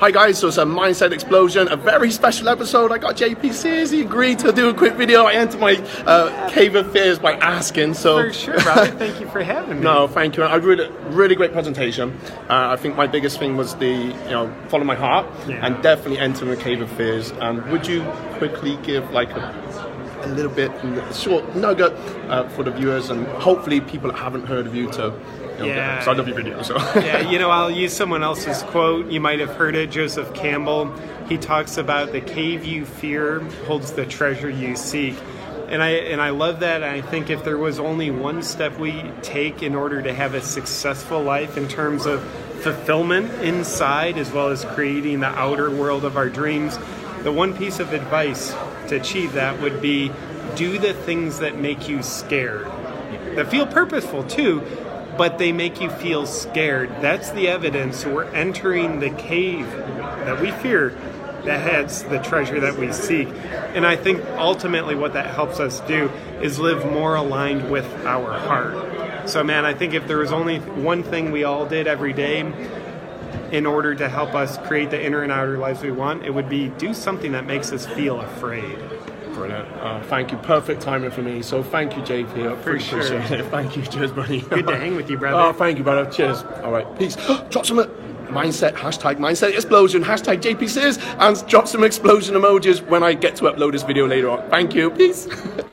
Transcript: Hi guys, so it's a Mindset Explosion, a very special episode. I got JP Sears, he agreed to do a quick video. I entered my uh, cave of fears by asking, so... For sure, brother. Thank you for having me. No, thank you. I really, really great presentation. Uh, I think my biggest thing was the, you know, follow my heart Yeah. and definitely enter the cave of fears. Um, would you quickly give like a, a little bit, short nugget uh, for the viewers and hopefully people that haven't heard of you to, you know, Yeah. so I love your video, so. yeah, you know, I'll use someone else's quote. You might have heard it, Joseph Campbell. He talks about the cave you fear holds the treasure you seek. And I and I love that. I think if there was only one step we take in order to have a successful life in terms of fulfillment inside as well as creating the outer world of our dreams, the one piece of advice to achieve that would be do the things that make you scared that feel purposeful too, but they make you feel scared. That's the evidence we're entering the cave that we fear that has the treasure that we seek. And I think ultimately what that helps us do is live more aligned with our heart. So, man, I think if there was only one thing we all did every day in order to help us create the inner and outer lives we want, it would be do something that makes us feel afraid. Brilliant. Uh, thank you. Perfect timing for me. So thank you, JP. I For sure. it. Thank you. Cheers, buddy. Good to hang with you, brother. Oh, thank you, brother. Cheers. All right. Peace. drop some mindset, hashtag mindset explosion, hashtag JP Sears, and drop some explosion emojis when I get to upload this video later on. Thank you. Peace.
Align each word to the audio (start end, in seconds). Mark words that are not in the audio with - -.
Hi 0.00 0.10
guys, 0.10 0.38
so 0.38 0.48
it's 0.48 0.58
a 0.58 0.64
Mindset 0.64 1.12
Explosion, 1.12 1.70
a 1.70 1.76
very 1.76 2.10
special 2.10 2.48
episode. 2.48 2.90
I 2.92 2.98
got 2.98 3.16
JP 3.16 3.52
Sears, 3.54 3.90
he 3.90 4.00
agreed 4.02 4.38
to 4.40 4.52
do 4.52 4.68
a 4.68 4.74
quick 4.74 4.94
video. 4.94 5.24
I 5.24 5.34
entered 5.34 5.60
my 5.60 5.76
uh, 6.04 6.50
cave 6.50 6.74
of 6.74 6.90
fears 6.92 7.18
by 7.18 7.34
asking, 7.34 7.94
so... 7.94 8.18
For 8.18 8.32
sure, 8.32 8.60
brother. 8.60 8.90
Thank 8.98 9.20
you 9.20 9.28
for 9.28 9.42
having 9.42 9.76
me. 9.78 9.82
No, 9.84 10.08
thank 10.08 10.36
you. 10.36 10.42
I 10.42 10.56
really, 10.56 10.90
really 11.10 11.34
great 11.36 11.52
presentation. 11.52 12.18
Uh, 12.50 12.70
I 12.72 12.76
think 12.76 12.96
my 12.96 13.06
biggest 13.06 13.38
thing 13.38 13.56
was 13.56 13.76
the, 13.76 13.86
you 13.88 14.30
know, 14.30 14.52
follow 14.68 14.84
my 14.84 14.96
heart 14.96 15.26
Yeah. 15.46 15.64
and 15.64 15.80
definitely 15.82 16.18
enter 16.18 16.44
the 16.44 16.56
cave 16.56 16.80
of 16.80 16.90
fears. 16.92 17.32
Um, 17.40 17.68
would 17.70 17.86
you 17.86 18.02
quickly 18.38 18.76
give 18.82 19.08
like 19.12 19.30
a, 19.30 19.93
a 20.24 20.34
little 20.34 20.50
bit, 20.52 20.70
short 21.14 21.54
nugget 21.56 21.92
uh, 22.28 22.48
for 22.50 22.62
the 22.64 22.70
viewers 22.70 23.10
and 23.10 23.26
hopefully 23.26 23.80
people 23.80 24.10
that 24.10 24.18
haven't 24.18 24.46
heard 24.46 24.66
of 24.66 24.74
you 24.74 24.90
to, 24.92 25.02
you 25.58 25.58
know, 25.58 25.64
Yeah. 25.66 26.00
so 26.02 26.12
I 26.12 26.14
love 26.14 26.26
your 26.28 26.36
video, 26.36 26.62
so. 26.62 26.76
yeah, 26.96 27.30
you 27.30 27.38
know, 27.38 27.50
I'll 27.58 27.70
use 27.70 27.92
someone 27.92 28.22
else's 28.22 28.62
quote. 28.64 29.06
You 29.10 29.20
might 29.20 29.40
have 29.40 29.50
heard 29.56 29.74
it, 29.76 29.90
Joseph 29.90 30.32
Campbell. 30.34 30.92
He 31.28 31.38
talks 31.38 31.76
about 31.78 32.12
the 32.12 32.20
cave 32.20 32.64
you 32.64 32.84
fear 32.84 33.40
holds 33.66 33.92
the 33.92 34.04
treasure 34.06 34.50
you 34.50 34.76
seek. 34.76 35.14
And 35.68 35.82
I 35.82 35.90
and 36.12 36.20
I 36.20 36.28
love 36.28 36.60
that. 36.60 36.82
I 36.84 37.00
think 37.00 37.30
if 37.30 37.42
there 37.42 37.56
was 37.56 37.78
only 37.80 38.10
one 38.10 38.42
step 38.42 38.78
we 38.78 39.02
take 39.22 39.62
in 39.62 39.74
order 39.74 40.02
to 40.02 40.12
have 40.12 40.34
a 40.34 40.42
successful 40.42 41.22
life 41.22 41.56
in 41.56 41.66
terms 41.68 42.04
of 42.04 42.22
fulfillment 42.60 43.32
inside 43.42 44.18
as 44.18 44.30
well 44.30 44.48
as 44.48 44.64
creating 44.64 45.20
the 45.20 45.26
outer 45.28 45.70
world 45.70 46.04
of 46.04 46.18
our 46.18 46.28
dreams, 46.28 46.76
the 47.24 47.32
one 47.32 47.56
piece 47.56 47.80
of 47.80 47.92
advice 47.92 48.54
to 48.88 48.96
achieve 48.96 49.32
that 49.32 49.60
would 49.60 49.82
be 49.82 50.12
do 50.54 50.78
the 50.78 50.94
things 50.94 51.40
that 51.40 51.58
make 51.58 51.88
you 51.88 52.02
scared 52.02 52.70
that 53.34 53.50
feel 53.50 53.66
purposeful 53.66 54.24
too, 54.24 54.62
but 55.16 55.38
they 55.38 55.52
make 55.52 55.80
you 55.80 55.90
feel 55.90 56.26
scared. 56.26 56.90
That's 57.00 57.30
the 57.30 57.48
evidence 57.48 58.04
we're 58.04 58.24
entering 58.26 59.00
the 59.00 59.10
cave 59.10 59.70
that 59.70 60.40
we 60.40 60.50
fear 60.52 60.90
that 61.44 61.60
has 61.60 62.04
the 62.04 62.18
treasure 62.18 62.60
that 62.60 62.78
we 62.78 62.92
seek. 62.92 63.28
And 63.74 63.86
I 63.86 63.96
think 63.96 64.24
ultimately 64.36 64.94
what 64.94 65.12
that 65.12 65.34
helps 65.34 65.60
us 65.60 65.80
do 65.80 66.10
is 66.40 66.58
live 66.58 66.90
more 66.90 67.16
aligned 67.16 67.70
with 67.70 67.86
our 68.06 68.32
heart. 68.38 69.28
So, 69.28 69.42
man, 69.44 69.64
I 69.64 69.74
think 69.74 69.94
if 69.94 70.06
there 70.06 70.18
was 70.18 70.32
only 70.32 70.58
one 70.58 71.02
thing 71.02 71.32
we 71.32 71.44
all 71.44 71.66
did 71.66 71.86
every 71.86 72.12
day 72.12 72.40
in 73.52 73.66
order 73.66 73.94
to 73.94 74.08
help 74.08 74.34
us 74.34 74.58
create 74.58 74.90
the 74.90 75.02
inner 75.02 75.22
and 75.22 75.32
outer 75.32 75.58
lives 75.58 75.82
we 75.82 75.90
want, 75.90 76.24
it 76.24 76.30
would 76.30 76.48
be 76.48 76.68
do 76.78 76.94
something 76.94 77.32
that 77.32 77.46
makes 77.46 77.72
us 77.72 77.86
feel 77.86 78.20
afraid. 78.20 78.78
Brilliant. 79.34 79.68
Uh, 79.76 80.00
thank 80.04 80.30
you. 80.30 80.38
Perfect 80.38 80.80
timing 80.80 81.10
for 81.10 81.22
me. 81.22 81.42
So 81.42 81.62
thank 81.62 81.96
you, 81.96 82.02
JP. 82.02 82.52
I 82.52 82.62
For 82.62 82.78
sure. 82.78 83.00
it. 83.02 83.44
Thank 83.50 83.76
you. 83.76 83.82
Cheers, 83.82 84.12
buddy. 84.12 84.40
Good 84.42 84.68
to 84.68 84.76
hang 84.76 84.94
with 84.94 85.10
you, 85.10 85.18
brother. 85.18 85.36
Oh, 85.36 85.52
thank 85.52 85.76
you, 85.76 85.82
brother. 85.82 86.08
Cheers. 86.08 86.44
All 86.62 86.70
right. 86.70 86.86
Peace. 86.98 87.16
drop 87.50 87.66
some 87.66 87.78
mindset, 88.28 88.74
hashtag 88.74 89.16
mindset 89.16 89.54
explosion, 89.54 90.02
hashtag 90.04 90.40
JP 90.40 90.68
Sears, 90.68 90.98
and 91.18 91.46
drop 91.48 91.66
some 91.66 91.84
explosion 91.84 92.34
emojis 92.34 92.80
when 92.86 93.02
I 93.02 93.14
get 93.14 93.36
to 93.36 93.44
upload 93.44 93.72
this 93.72 93.82
video 93.82 94.06
later 94.06 94.30
on. 94.30 94.48
Thank 94.50 94.74
you. 94.74 94.90
Peace. 94.90 95.26